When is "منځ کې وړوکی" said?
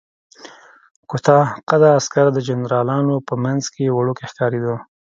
3.43-4.25